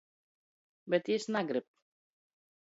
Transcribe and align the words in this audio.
Bet 0.95 1.13
jis 1.15 1.29
nagrib. 1.37 1.69